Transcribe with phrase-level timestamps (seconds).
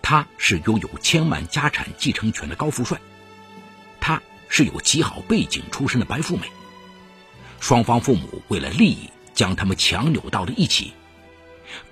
[0.00, 3.00] 他是拥有千万家产继承权的高富帅，
[4.00, 6.50] 他是有极好背景出身的白富美。
[7.60, 10.92] 双方父母为了利益将他们强扭到了一起，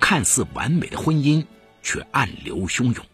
[0.00, 1.44] 看似完美的婚姻
[1.82, 3.06] 却暗流汹涌。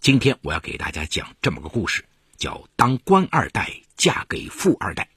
[0.00, 2.04] 今天我要给大家讲这么个故事，
[2.36, 5.08] 叫《当官二代嫁给富二代》。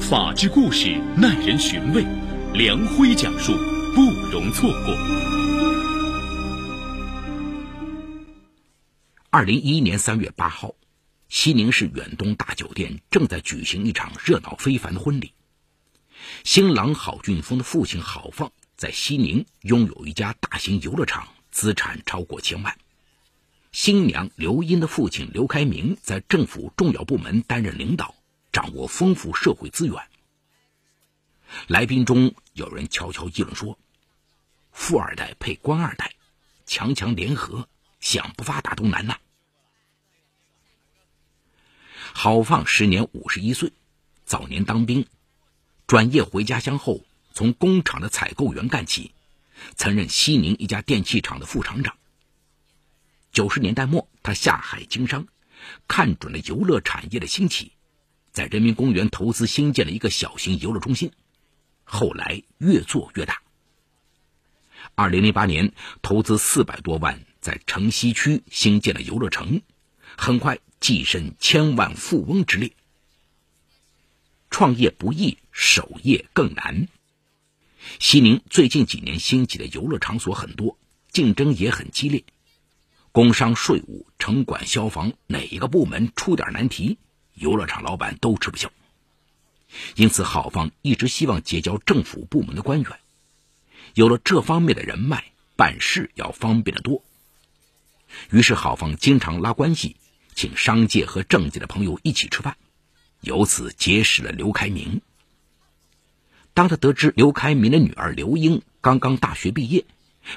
[0.00, 2.04] 法治故事耐人寻味，
[2.58, 3.56] 梁辉讲述
[3.94, 4.92] 不容错过。
[9.30, 10.74] 二零一一年三月八号，
[11.28, 15.34] 西宁市远东大酒店正在举行一场热闹非凡的婚礼。
[16.42, 18.50] 新郎郝俊峰的父亲郝放。
[18.76, 22.76] 在西宁拥有一家大型游乐场，资产超过千万。
[23.70, 28.16] 新娘刘英的父亲刘开明在政府重要部门担任领导，
[28.50, 29.96] 掌握丰富社会资源。
[31.66, 33.78] 来宾中有人悄悄议论说
[34.72, 36.12] ：“富二代配官二代，
[36.66, 37.68] 强强联合，
[38.00, 39.16] 想不发达都难呐。”
[42.12, 43.72] 郝放时年五十一岁，
[44.24, 45.06] 早年当兵，
[45.86, 47.00] 转业回家乡后。
[47.34, 49.12] 从工厂的采购员干起，
[49.76, 51.96] 曾任西宁一家电器厂的副厂长。
[53.30, 55.28] 九十年代末，他下海经商，
[55.86, 57.70] 看准了游乐产业的兴起，
[58.32, 61.12] 在人民公园投资兴建了一个小型游乐中心，
[61.90, 63.40] 后来越做越大。
[64.94, 65.72] 二零零八年，
[66.02, 69.62] 投资四百多万，在城西区兴建了游乐城，
[70.16, 72.72] 很快跻身千万富翁之列。
[74.50, 76.88] 创业不易，守业更难。
[77.98, 80.78] 西宁最近几年兴起的游乐场所很多，
[81.10, 82.22] 竞争也很激烈。
[83.12, 86.98] 工商、税务、城管、消防哪一个部门出点难题，
[87.34, 88.70] 游乐场老板都吃不消。
[89.96, 92.98] 因此，郝放一直希望结交政府部门的官员，
[93.94, 95.24] 有了这方面的人脉，
[95.56, 97.04] 办事要方便得多。
[98.30, 99.96] 于是，郝放经常拉关系，
[100.34, 102.56] 请商界和政界的朋友一起吃饭，
[103.20, 105.02] 由此结识了刘开明。
[106.54, 109.84] 当他得知刘开明的女儿刘英刚刚大学毕业，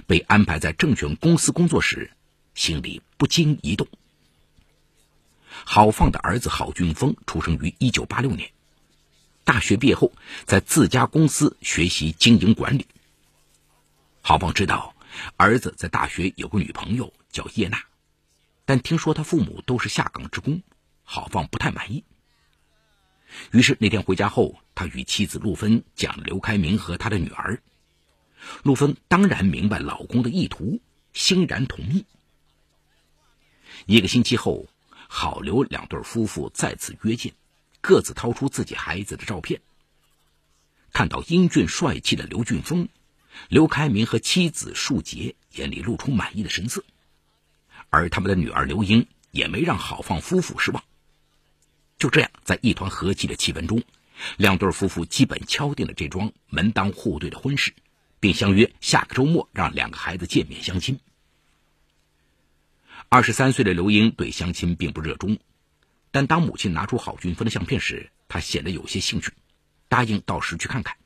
[0.07, 2.11] 被安排在证券公司工作时，
[2.53, 3.87] 心里不禁一动。
[5.65, 8.51] 郝放的儿子郝俊峰出生于一九八六年，
[9.43, 10.11] 大学毕业后
[10.45, 12.85] 在自家公司学习经营管理。
[14.21, 14.95] 郝放知道
[15.35, 17.83] 儿子在大学有个女朋友叫叶娜，
[18.65, 20.61] 但听说他父母都是下岗职工，
[21.03, 22.03] 郝放不太满意。
[23.51, 27.61] 于是那天回家后，他与妻子陆芬讲刘开明和他的女儿。
[28.63, 30.81] 陆芬当然明白老公的意图，
[31.13, 32.05] 欣然同意。
[33.85, 34.67] 一个星期后，
[35.07, 37.33] 郝刘两对夫妇再次约见，
[37.81, 39.59] 各自掏出自己孩子的照片。
[40.93, 42.87] 看到英俊帅气的刘俊峰，
[43.49, 46.83] 刘开明和妻子树杰眼里露出满意的神色，
[47.89, 50.83] 而他们的女儿刘英也没让郝放夫妇失望。
[51.97, 53.81] 就这样，在一团和气的气氛中，
[54.37, 57.73] 两对夫妇基本敲定了这桩门当户对的婚事，
[58.19, 60.99] 并相约下个周末让两个孩子见面相亲。
[63.07, 65.37] 二十三岁的刘英对相亲并不热衷，
[66.11, 69.31] 但当母亲拿出郝俊峰的相片时，他显得有些兴趣，
[69.87, 70.97] 答应到时去看看。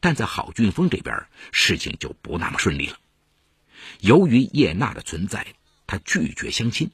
[0.00, 2.98] 但在郝俊峰这边，事情就不那么顺利了。
[4.00, 5.46] 由于叶娜的存在，
[5.86, 6.90] 他拒绝相亲。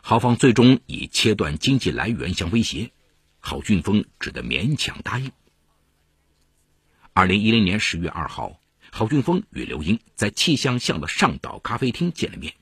[0.00, 2.92] 郝放最终以切断经济来源相威胁，
[3.40, 5.32] 郝俊峰只得勉强答应。
[7.12, 8.60] 二零一零年十月二号，
[8.90, 12.54] 郝俊峰与刘英在气象巷的上岛咖啡厅见了面。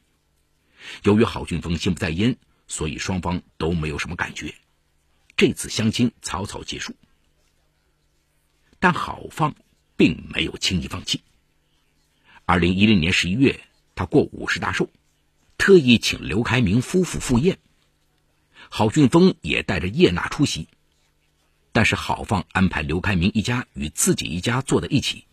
[1.02, 2.36] 由于郝俊峰心不在焉，
[2.70, 4.54] 所以双方都没有什么感觉。
[5.36, 6.94] 这次相亲草草结束。
[8.78, 9.54] 但郝放
[9.96, 11.20] 并没有轻易放弃。
[12.46, 13.60] 二零一零年十一月，
[13.94, 14.88] 他过五十大寿。
[15.58, 17.58] 特意请刘开明夫妇赴宴，
[18.70, 20.68] 郝俊峰也带着叶娜出席。
[21.72, 25.26] 但是郝放安排刘开明一家与自己一家坐在一起，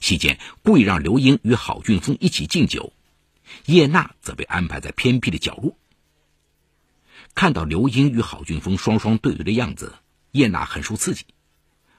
[0.00, 2.94] 席间故意让刘英与郝俊峰一起敬酒，
[3.66, 5.76] 叶娜则被安排在偏僻的角落。
[7.34, 9.94] 看到刘英与郝俊峰双双对对的样子，
[10.32, 11.24] 叶娜很受刺激，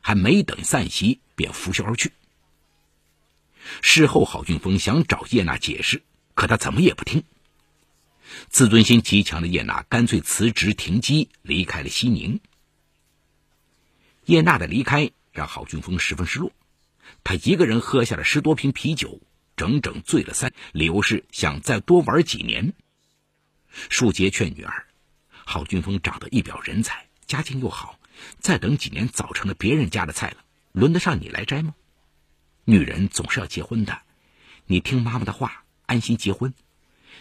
[0.02, 2.12] 还没等散席便拂袖而去。
[3.82, 6.04] 事后，郝俊峰想找叶娜解释，
[6.36, 7.24] 可他怎么也不听。
[8.50, 12.40] 自尊心极强的叶娜干脆辞职停机，离开了西宁。
[14.26, 16.52] 叶娜的离开让郝俊峰十分失落，
[17.24, 19.20] 他一个人喝下了十多瓶啤酒，
[19.56, 22.74] 整整醉了三，理由是想再多玩几年。
[23.90, 24.88] 树杰劝女儿
[25.46, 28.00] ：“郝俊峰长得一表人才，家境又好，
[28.40, 30.38] 再等几年早成了别人家的菜了，
[30.72, 31.76] 轮得上你来摘吗？
[32.66, 34.02] 女人总是要结婚的，
[34.66, 36.54] 你听妈妈的话，安心结婚。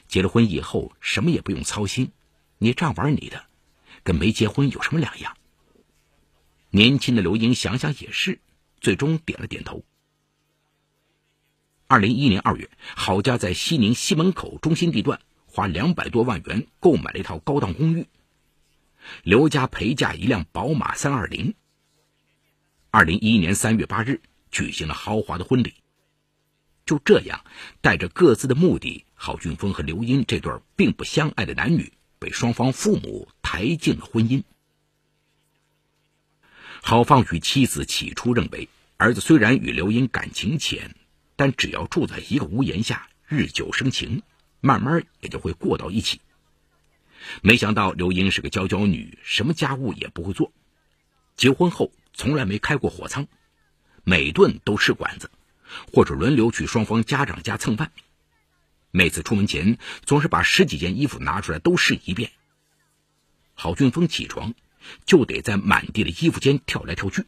[0.06, 2.12] 结了婚以后，什么也不用操心，
[2.58, 3.46] 你这样玩你的，
[4.02, 5.36] 跟没结婚有什么两样？
[6.70, 8.40] 年轻的刘英想想也是，
[8.80, 9.84] 最终点了点头。
[11.88, 15.20] 二零一一年二月，郝家在西宁西门口中心地段
[15.50, 18.06] 花两百多万元购买了一套高档公寓，
[19.22, 21.54] 刘家陪嫁一辆宝马三二零。
[22.90, 24.20] 二零一一年三月八日。
[24.52, 25.74] 举行了豪华的婚礼。
[26.84, 27.44] 就这样，
[27.80, 34.42] 带着各自的目的，郝俊峰和刘英这对并不相爱的男女，被双方父母抬进了婚姻。
[36.82, 40.96] 郝放与妻子起初认为，儿子虽然与刘英感情浅，
[41.36, 44.24] 但只要住在一个屋檐下，日久生情，
[44.60, 46.20] 慢慢也就会过到一起。
[47.42, 50.52] 没想到刘英是个娇娇女，什么家务也不会做，
[51.36, 53.26] 结婚后从来没开过火仓。
[54.02, 55.30] 每顿都吃馆子，
[55.92, 57.92] 或者轮流去双方家长家蹭饭。
[58.90, 62.32] 每次出门前，总是把十几件衣服拿出来都试一遍。
[63.54, 64.54] 郝俊峰起床
[65.04, 67.26] 就得在满地的衣服间跳来跳去，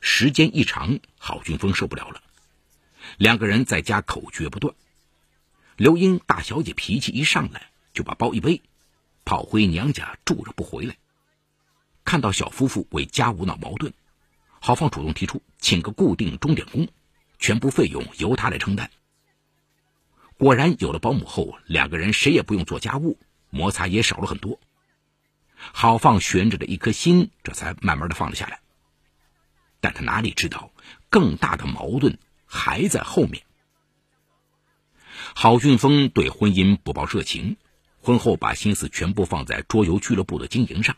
[0.00, 2.22] 时间一长，郝俊峰受不了了。
[3.18, 4.74] 两个人在家口角不断。
[5.76, 8.62] 刘英大小姐脾气一上来，就把包一背，
[9.24, 10.96] 跑回娘家住着不回来。
[12.04, 13.92] 看到小夫妇为家务闹矛盾。
[14.60, 16.88] 郝放主动提出请个固定钟点工，
[17.38, 18.90] 全部费用由他来承担。
[20.38, 23.18] 果然有了保姆后，两个人谁也不用做家务，
[23.50, 24.60] 摩擦也少了很多。
[25.56, 28.60] 郝放悬着的一颗心这才慢慢的放了下来。
[29.80, 30.70] 但他哪里知道，
[31.10, 33.42] 更大的矛盾还在后面。
[35.36, 37.56] 郝俊峰对婚姻不抱热情，
[38.00, 40.96] 婚后把心思全部放在桌游俱乐部的经营上。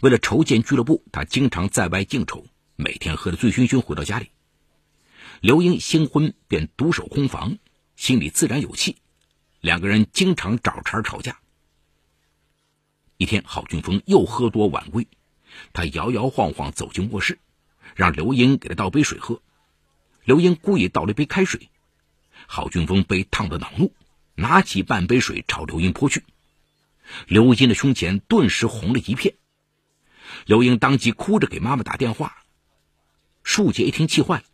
[0.00, 2.46] 为了筹建俱乐部，他经常在外应酬。
[2.76, 4.30] 每天喝得醉醺醺回到家里，
[5.40, 7.58] 刘英新婚便独守空房，
[7.96, 8.96] 心里自然有气。
[9.60, 11.38] 两个人经常找茬吵架。
[13.16, 15.06] 一天，郝俊峰又喝多晚归，
[15.72, 17.38] 他摇摇晃晃走进卧室，
[17.94, 19.40] 让刘英给他倒杯水喝。
[20.24, 21.68] 刘英故意倒了一杯开水，
[22.54, 23.92] 郝俊峰被烫得恼怒，
[24.36, 26.22] 拿起半杯水朝刘英泼去。
[27.26, 29.34] 刘英的胸前顿时红了一片，
[30.46, 32.44] 刘英当即哭着给妈妈打电话。
[33.42, 34.44] 树杰一听气坏了，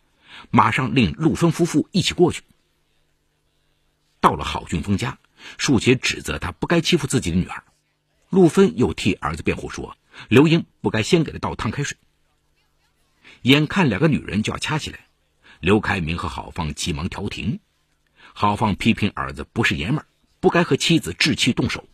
[0.50, 2.42] 马上令陆芬夫妇一起过去。
[4.22, 5.18] 到了郝俊峰家，
[5.58, 7.64] 树杰指责他不该欺负自己的女儿，
[8.30, 9.98] 陆芬又替儿子辩护说
[10.28, 11.98] 刘英不该先给他倒烫开水。
[13.42, 15.00] 眼看两个女人就要掐起来，
[15.60, 17.60] 刘开明和郝芳急忙调停。
[18.40, 20.06] 郝放批评儿子不是爷们儿，
[20.40, 21.86] 不该和妻子置气动手。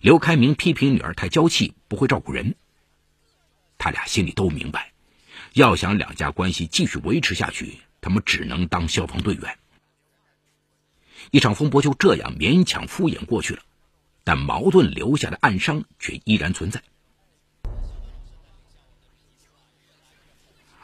[0.00, 2.54] 刘开明批评女儿太娇气，不会照顾人。
[3.76, 4.92] 他俩心里都明白。
[5.54, 9.58] 要想两家关系继续维持下去，他们只能当消防队员。
[11.32, 13.62] 一场风波就这样勉强敷衍过去了，
[14.22, 16.84] 但矛盾留下的暗伤却依然存在。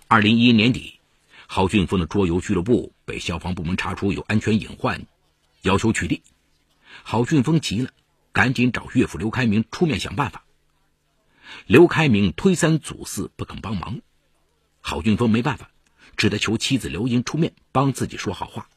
[0.08, 0.97] 二零一一年底，
[1.50, 5.06] 郝俊峰的桌游俱乐部被消防部门查出有安全隐患，
[5.62, 6.20] 要求取缔。
[7.02, 7.90] 郝俊峰急了，
[8.34, 10.44] 赶紧找岳父刘开明出面想办法。
[11.64, 14.02] 刘开明推三阻四，不肯帮忙。
[14.82, 15.70] 郝俊峰没办法，
[16.18, 18.68] 只得求妻子刘英出面帮自己说好话。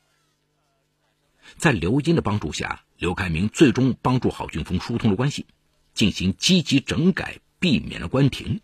[1.57, 5.45] 在刘英的帮助下，刘开明最终帮助郝俊峰疏通了关系，
[5.93, 8.61] 进行积极整改，避免了关停。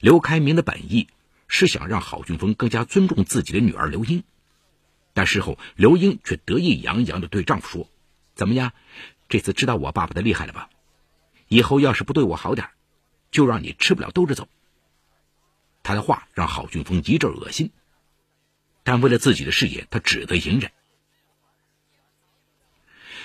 [0.00, 1.06] 刘开明的本意
[1.48, 4.22] 是想让郝俊峰更加尊重自己的女儿刘英，
[5.14, 7.90] 但事后刘英却得意洋洋地对丈夫说
[8.36, 8.72] ：“怎么样，
[9.28, 10.70] 这次知道我爸爸的厉害了吧？
[11.48, 12.68] 以后要是不对我好点，
[13.30, 14.46] 就让你吃不了兜着走。”
[15.82, 17.72] 他的话让郝俊峰一阵恶心，
[18.82, 20.70] 但为了自己的事业，他只得隐忍。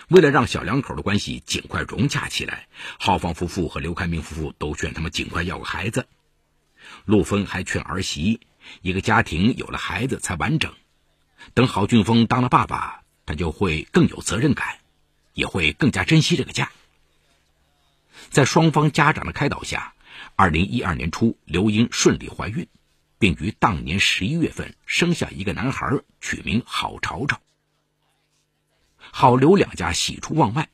[0.08, 2.68] 为了让小两口的关系尽快融洽起来，
[3.00, 6.08] 郝方夫妇和刘开明夫妇都劝他们尽快要个孩子。
[7.06, 8.40] 陆峰还劝儿媳，
[8.82, 10.74] 一个家庭有了孩子才完整。
[11.54, 14.80] 等郝俊峰当了爸爸，他就会更有责任感，
[15.34, 16.72] 也会更加珍惜这个家。
[18.30, 19.94] 在双方家长的开导下。
[20.36, 22.68] 二零一二年初，刘英顺利怀孕，
[23.20, 25.88] 并于当年十一月份生下一个男孩，
[26.22, 27.40] 取名郝朝朝。
[28.98, 30.70] 郝刘两家喜出望外，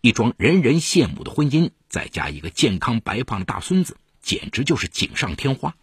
[0.00, 5.76] 一桩人人羡慕的婚姻，再加一个健康白胖的大孙子，简直就是锦上添花。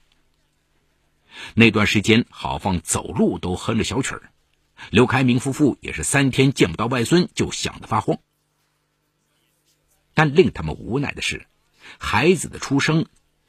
[1.55, 4.31] 那段时间，郝放走路都哼着小曲儿，
[4.91, 8.19] 刘开明夫妇也是三天见不到外孙就想得发慌。
[10.13, 11.47] 但令他们无奈的是。
[11.97, 13.05] 孩子的出生，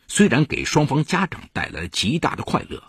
[0.07, 2.85] 虽然给双方家长带来了极大的快乐，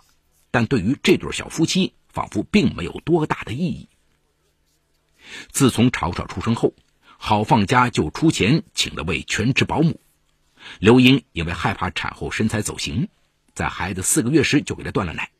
[0.52, 3.88] 但对于这对小夫妻，仿佛并没有多大的意义。
[5.50, 6.72] 自从朝朝出生后，
[7.18, 10.00] 郝放家就出钱请了位全职保姆。
[10.78, 13.08] 刘英因为害怕产后身材走形，
[13.54, 15.30] 在孩子四个月时就给他断了奶，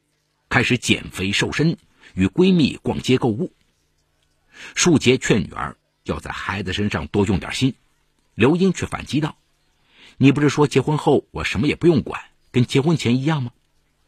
[0.48, 1.76] 开始减肥瘦身，
[2.14, 3.52] 与闺蜜逛街购物。
[4.74, 7.74] 树杰劝女儿要在孩子身上多用点心，
[8.34, 9.36] 刘英却反击道
[10.16, 13.52] ：“你不是说结婚后我什么也不用管，跟结婚前一样吗？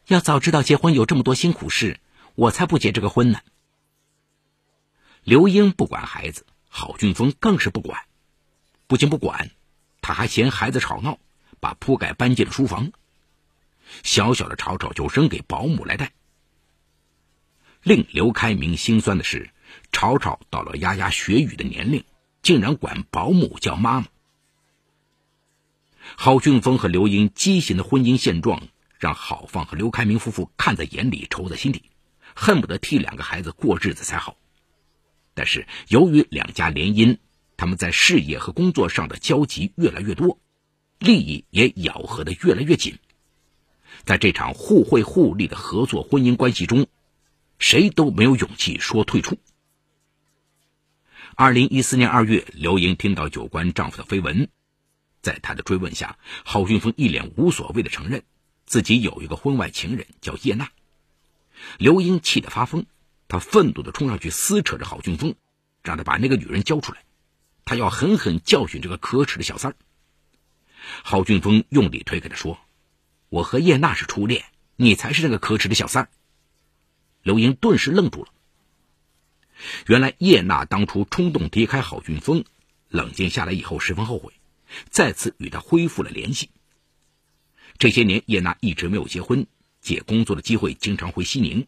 [0.07, 1.99] 要早知道结婚有这么多辛苦事，
[2.33, 3.41] 我才不结这个婚呢。”
[5.23, 8.05] 刘英不管孩子，郝俊峰更是不管，
[8.87, 9.51] 不仅不管。
[10.01, 11.19] 他还嫌孩子吵闹，
[11.59, 12.91] 把铺盖搬进了书房。
[14.03, 16.11] 小小的吵吵就扔给保姆来带。
[17.81, 19.49] 令刘开明心酸的是，
[19.91, 22.03] 吵吵到了牙牙学语的年龄，
[22.41, 24.07] 竟然管保姆叫妈妈。
[26.15, 28.67] 郝俊峰和刘英畸形的婚姻现状，
[28.99, 31.89] 让郝放和刘开明夫妇看在眼里，愁在心底，
[32.35, 34.37] 恨不得替两个孩子过日子才好。
[35.33, 37.17] 但是由于两家联姻。
[37.59, 40.39] 他们在事业和工作上的交集越来越多，
[40.97, 42.99] 利益也咬合得越来越紧。
[44.05, 46.87] 在这场互惠互利的合作婚姻关系中，
[47.59, 49.37] 谁都没有勇气说退出。
[51.35, 54.47] 二零一四年二月，刘英听到有关丈夫的绯闻，
[55.21, 58.23] 在她的追问下，郝俊峰一脸无所谓的承认
[58.65, 60.71] 自己有一个婚外情人叫叶娜。
[61.77, 62.85] 刘英气得发疯，
[63.27, 65.35] 她愤怒地冲上去撕扯着郝俊峰，
[65.83, 67.03] 让他把那个女人交出来。
[67.69, 69.75] 他要狠狠教训这个可耻的小三儿。
[71.03, 72.57] 郝俊峰用力推开他说
[73.29, 74.43] ：“我和叶娜是初恋，
[74.75, 76.09] 你才是那个可耻的小三。”
[77.21, 78.31] 刘英顿时愣住了。
[79.85, 82.43] 原来叶娜当初冲动离开郝俊峰，
[82.87, 84.33] 冷静下来以后十分后悔，
[84.89, 86.49] 再次与他恢复了联系。
[87.77, 89.45] 这些年，叶娜一直没有结婚，
[89.79, 91.67] 借工作的机会经常回西宁。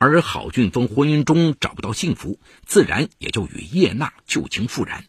[0.00, 5.04] 而郝俊峰婚姻中找不到幸福，自然也就与叶娜旧情复燃。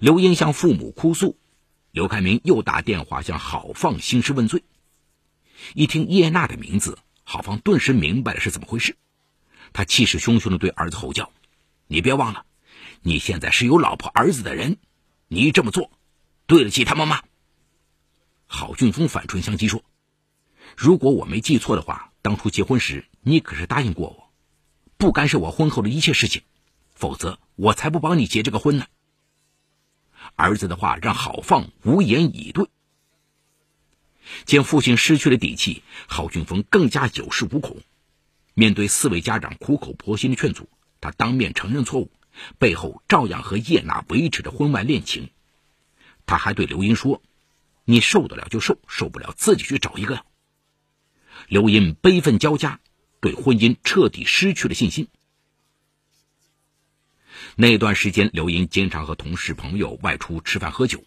[0.00, 1.38] 刘英向父母哭诉，
[1.92, 4.64] 刘开明又打电话向郝放兴师问罪。
[5.74, 8.96] 一听叶娜的名字，郝放顿时明白了是怎么回事，
[9.72, 11.30] 他气势汹汹的对儿子吼叫
[11.86, 12.44] ：“你别忘了，
[13.02, 14.78] 你现在是有老婆儿子的人，
[15.28, 15.92] 你这么做，
[16.46, 17.22] 对得起他们吗？”
[18.48, 19.84] 郝俊峰反唇相讥说
[20.76, 24.32] ：“如果我没记错的话。”当初结婚时，你可是答应过我，
[24.96, 26.42] 不干涉我婚后的一切事情，
[26.92, 28.86] 否则我才不帮你结这个婚呢。
[30.34, 32.68] 儿子的话让郝放无言以对。
[34.44, 37.76] 见父亲失去了底气，郝俊峰更加有恃无恐。
[38.54, 40.68] 面对四位家长苦口婆心的劝阻，
[41.00, 42.10] 他当面承认错误，
[42.58, 45.30] 背后照样和叶娜维持着婚外恋情。
[46.26, 47.22] 他还对刘英说
[47.84, 50.24] ：“你受得了就受，受不了自己去找一个。”
[51.48, 52.80] 刘英悲愤交加，
[53.22, 55.06] 对婚姻彻底失去了信心。
[57.54, 61.04] 那段时间，刘英经常和同事朋友外出吃饭喝酒，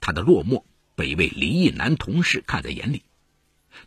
[0.00, 0.64] 她的落寞
[0.96, 3.04] 被一位离异男同事看在眼里。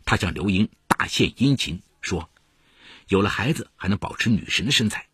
[0.06, 2.30] 他向刘英大献殷勤，说
[3.08, 5.08] ：“有了孩子还能保持女神的身材，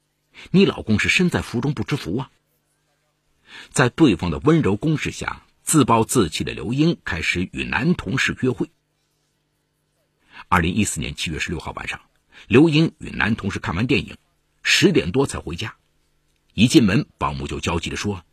[0.53, 2.31] 你老公是身在福中不知福啊。”
[3.71, 8.71] 在对方的温柔攻势下，自暴自弃的刘英开始与男同事约会。
[10.49, 12.01] 二零一四年七月十六号晚上，
[12.47, 14.17] 刘英与男同事看完电影，
[14.63, 15.77] 十点多才回家。
[16.55, 18.25] 一进门，保姆就焦急地说：“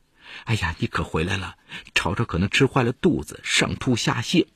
[0.45, 1.55] 哎呀，你可回来了！
[1.93, 4.47] 吵吵可能吃坏了肚子，上吐下泻，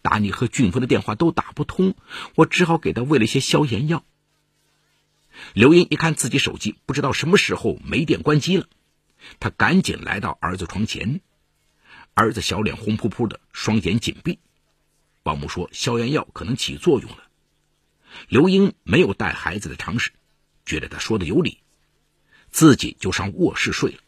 [0.00, 1.94] 打你和俊峰的电话都打不通，
[2.36, 4.04] 我只好给他喂了些消炎药。”
[5.54, 8.66] 刘英一看自己手机，不知道什么时候没电关机了，
[9.40, 11.20] 他赶紧来到儿子床前，
[12.14, 14.38] 儿子小脸红扑扑的，双眼紧闭。
[15.22, 17.24] 保姆说：“消炎药可能起作用了。”
[18.28, 20.10] 刘英没有带孩子的常识，
[20.64, 21.58] 觉得他说的有理，
[22.50, 23.98] 自己就上卧室睡了。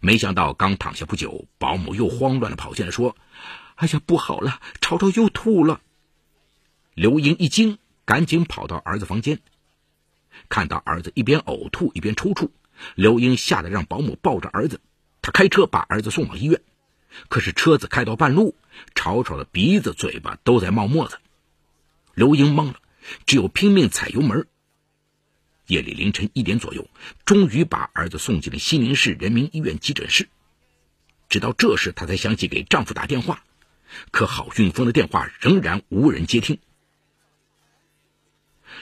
[0.00, 3.16] 没想到刚躺下不久，保姆又慌乱的跑进来，说
[3.76, 5.80] ：“哎呀，不好了，吵吵又吐了。”
[6.94, 9.40] 刘英一惊，赶紧跑到儿子房间，
[10.48, 12.50] 看到儿子一边呕吐一边抽搐，
[12.96, 14.80] 刘英吓得让保姆抱着儿子，
[15.22, 16.60] 他开车把儿子送往医院。
[17.28, 18.56] 可是车子开到半路，
[18.96, 21.18] 吵吵的鼻子、嘴巴都在冒沫子。
[22.14, 22.80] 刘英懵了，
[23.26, 24.46] 只有拼命踩油门。
[25.66, 26.88] 夜里凌晨一点左右，
[27.24, 30.28] 终于把儿子送进了西宁市人民医院急诊室。
[31.28, 33.44] 直到这时，她才想起给丈夫打电话，
[34.10, 36.58] 可郝俊峰的电话仍然无人接听。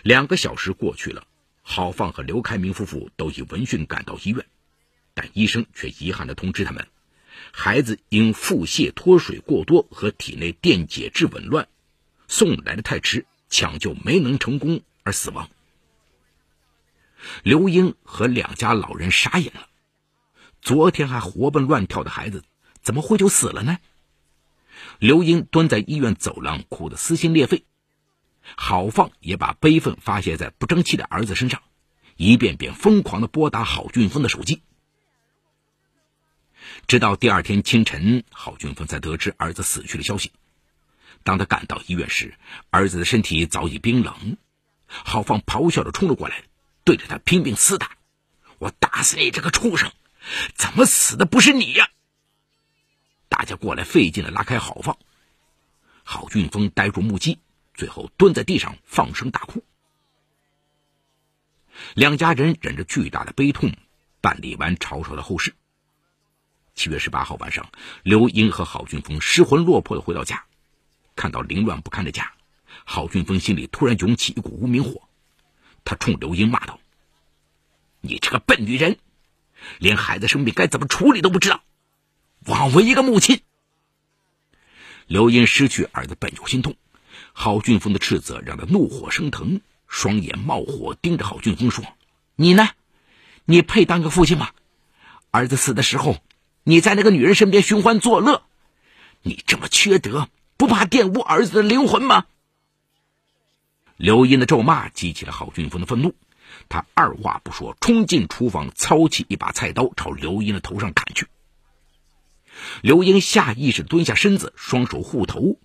[0.02, 1.26] 两个小时过去了，
[1.62, 4.44] 郝放和刘开明夫妇都已闻讯赶到医院，
[5.14, 6.88] 但医生却遗憾地通知他们。
[7.52, 11.68] 孩子因腹泻脱水过多和体内电解质紊乱，
[12.32, 15.50] 送来的太迟，抢救没能成功而死亡。
[17.42, 19.68] 刘英和两家老人傻眼了，
[20.62, 22.42] 昨天还活蹦乱跳的孩子，
[22.80, 23.78] 怎么会就死了呢？
[24.98, 27.66] 刘英蹲在医院走廊，哭得撕心裂肺。
[28.56, 31.62] 郝放也把悲愤发泄在不争气的儿子身上，
[32.16, 34.62] 一遍遍疯狂的拨打郝俊峰的手机。
[36.86, 40.32] 直到第二天清晨，郝俊峰才得知儿子死去的消息。
[41.24, 42.34] 当他赶到医院时，
[42.70, 44.36] 儿子的身体早已冰冷。
[44.86, 46.44] 郝放咆哮着冲了过来，
[46.84, 47.92] 对着他拼命厮打
[48.58, 49.90] ：“我打死你这个畜生！
[50.54, 51.88] 怎么死的不是你呀？”
[53.28, 54.98] 大家过来费劲的拉开郝放，
[56.04, 57.38] 郝俊峰呆若木鸡。
[57.74, 59.64] 最后蹲在地上放声大哭。
[61.94, 63.72] 两家人忍着巨大的悲痛，
[64.20, 65.54] 办理完吵吵的后事。
[66.74, 70.44] 七月十八号晚上，刘英和郝俊峰失魂落魄的回到家，
[71.14, 72.33] 看到凌乱不堪的家，
[72.85, 75.09] 郝俊峰心里突然涌起一股无名火，
[75.85, 76.81] 他冲刘英骂道
[78.00, 78.99] ：“你这个笨女人，
[79.78, 81.62] 连孩子生病该怎么处理都不知道，
[82.47, 83.40] 枉为一个母亲！”
[85.07, 86.76] 刘英失去儿子本就心痛。
[87.35, 91.85] 郝俊峰的斥责让他怒火升腾，双眼冒火，盯着郝俊峰说
[92.37, 92.69] ：“你呢？
[93.45, 94.50] 你配当个父亲吗？
[95.31, 96.19] 儿子死的时候，
[96.62, 98.42] 你在那个女人身边寻欢作乐，
[99.23, 100.28] 你这么缺德，
[100.62, 102.26] 不怕玷污儿子的灵魂吗？”
[103.99, 106.14] 刘英的咒骂激起了郝俊峰的愤怒，
[106.69, 111.26] 他二话不说，冲进厨房，操起一把菜刀朝刘英的头上砍去。
[112.81, 115.57] 刘英下意识蹲下身子，双手护头，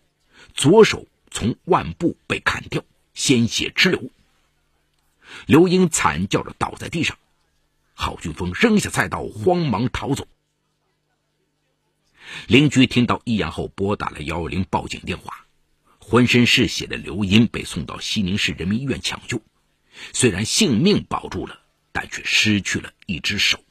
[0.56, 1.06] 左手。
[1.30, 2.82] 从腕部被砍掉，
[3.14, 4.02] 鲜血直流。
[5.46, 7.16] 刘英惨叫着倒在地上，
[7.94, 10.28] 郝俊峰扔下菜刀，慌忙逃走。
[12.48, 15.46] 邻居听到异样后，拨打了幺幺零报警电话。
[16.00, 19.42] 浑身是血的刘英被送到西宁市人民医院抢救，
[20.14, 21.60] 虽然性命保住了，
[21.92, 23.62] 但却失去了一只手。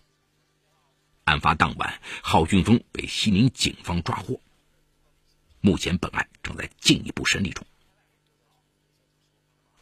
[1.25, 4.41] 案发当晚，郝俊峰被西宁警方抓获。
[5.61, 7.67] 目前，本案正在进一步审理中。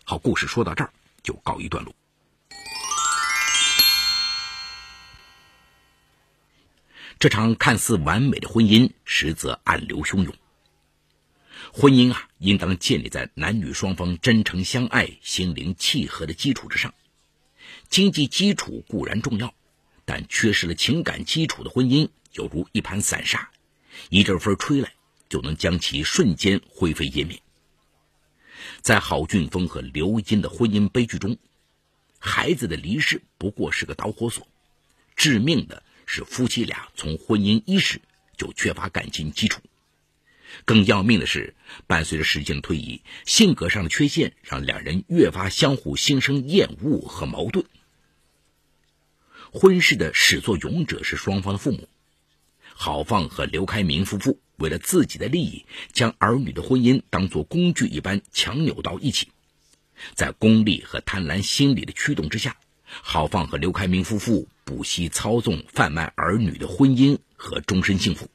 [0.04, 1.94] 好，故事说到这儿就告一段落。
[7.18, 10.34] 这场看似完美的婚姻，实则暗流汹涌。
[11.72, 16.92] 婚姻啊，应当建立在男女双方真诚相爱、心灵契合的基础之上。
[17.88, 19.54] 经济基础固然重要，
[20.04, 23.50] 但缺失了情感基础的婚姻，犹如一盘散沙，
[24.10, 24.92] 一阵风吹来。
[25.26, 27.42] 就能将其瞬间灰飞烟灭。
[28.82, 31.36] 在郝俊峰和刘英的婚姻悲剧中，
[32.20, 34.46] 孩子的离世不过是个导火索，
[35.16, 38.00] 致命的是夫妻俩从婚姻伊始
[38.36, 39.60] 就缺乏感情基础。
[40.64, 41.54] 更要命的是，
[41.86, 47.66] 伴随着时间的推移，性格上的缺陷让两人越发相互心生厌恶和矛盾。
[49.52, 51.88] 婚事的始作俑者是双方的父母，
[52.74, 54.40] 郝放和刘开明夫妇。
[54.56, 59.32] 为了自己的利益，将儿女的婚姻当作工具一般强扭到一起，
[60.14, 62.56] 在功利和贪婪心理的驱动之下，
[63.02, 68.28] 郝放和刘开明夫妇不惜操纵、贩卖儿女的婚姻和终身幸福。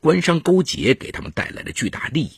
[0.00, 2.32] 官商勾结给他们带来了巨大利益，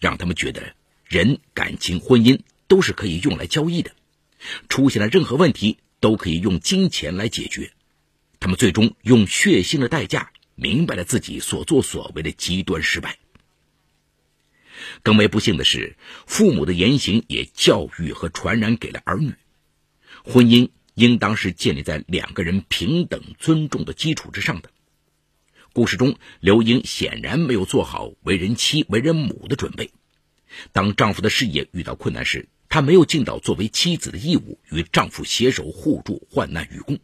[0.00, 3.90] 让他们觉得人、感情、婚姻都是可以用来交易的，
[4.68, 7.72] 出现了任何问题都可以用金钱来解决。
[8.40, 10.30] 他们最终用血腥的代价。
[10.54, 13.18] 明白了自己所作所为的极端失败。
[15.02, 19.34] 更为不幸的是，父母的言行也教育和传染给了儿女。
[20.24, 24.70] 婚姻应当是建立在两个人平等尊重的基础之上的。
[25.72, 29.90] 故事中，刘英显然没有做好为人妻、为人母的准备。
[30.72, 36.98] 当丈夫的事业遇到困难时，她没有尽到作为妻子的义务，与丈夫携手互助，患难与共。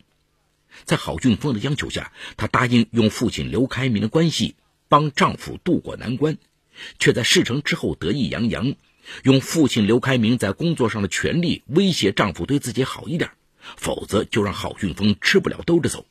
[0.84, 4.54] 在郝俊峰的央求下，她答应用父亲刘开明的关系
[4.88, 6.36] 帮丈夫渡过难关，
[6.98, 8.74] 却在事成之后得意洋洋，
[9.22, 13.30] 用父亲刘开明在工作上的权利威胁丈夫对自己好一点，
[13.76, 16.06] 否则就让郝俊峰吃不了兜着走。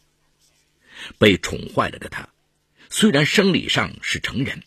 [1.17, 2.29] 被宠坏了的他，
[2.89, 4.63] 虽然生理上是成人，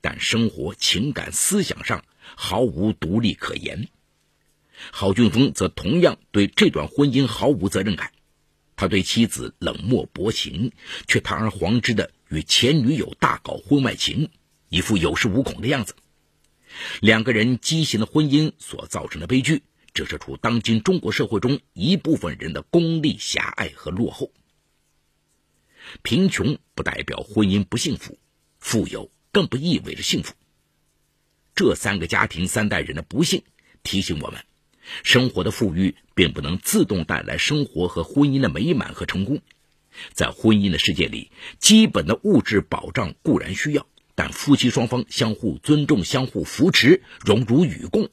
[0.00, 2.04] 但生活、情感、思想上
[2.36, 3.88] 毫无独立可言。
[4.90, 8.12] 郝俊峰则同样对这段婚姻毫无责任感。
[8.74, 10.72] 他对妻子冷漠薄情，
[11.06, 14.28] 却堂而皇之的与前女友大搞婚外情，
[14.68, 15.94] 一副有恃无恐的样子。
[17.00, 19.62] 两个人畸形的婚姻所造成的悲剧
[19.94, 24.30] 折射出当今中国社会中一部分人的功利狭隘和落后。
[26.02, 28.18] 贫穷不代表婚姻不幸福
[28.58, 30.34] 富有更不意味着幸福。
[31.54, 33.42] 这三个家庭三代人的不幸
[33.82, 34.44] 提醒我们
[35.02, 39.40] 生活的富裕并不能自动带来生活和婚姻的美满和成功。
[40.12, 48.10] 在婚姻的世界里基本的物质保障固然需要但夫妻双方相互尊重相互扶持荣辱与共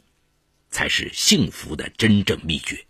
[0.69, 2.88] 才是幸福的真正秘诀。